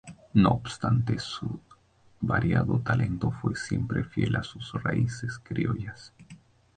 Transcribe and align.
No 0.33 0.49
obstante 0.49 1.19
su 1.19 1.59
variado 2.21 2.79
talento, 2.79 3.29
fue 3.29 3.55
siempre 3.55 4.03
fiel 4.03 4.35
a 4.35 4.41
sus 4.41 4.73
raíces 4.81 5.37
criollas. 5.37 6.11